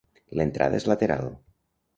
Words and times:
L'entrada 0.39 0.79
és 0.83 0.89
lateral. 0.93 1.31